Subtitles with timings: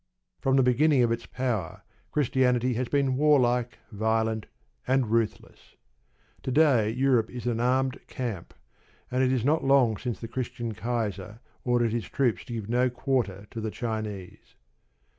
[0.39, 4.47] From the beginning of its power Christianity has been warlike, violent,
[4.87, 5.75] and ruthless.
[6.41, 8.55] To day Europe is an armed camp,
[9.11, 12.89] and it is not long since the Christian Kaiser ordered his troops to give no
[12.89, 14.55] quarter to the Chinese.